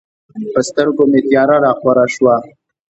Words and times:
په 0.53 0.59
سترګو 0.69 1.03
مې 1.11 1.19
تیاره 1.29 1.55
راخوره 1.65 2.05
شوه. 2.15 2.35